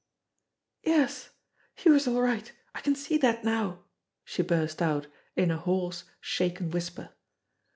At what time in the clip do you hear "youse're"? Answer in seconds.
1.77-2.07